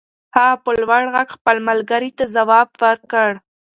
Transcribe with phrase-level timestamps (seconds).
[0.35, 3.29] هغه په لوړ غږ خپل ملګري ته ځواب ور کړ.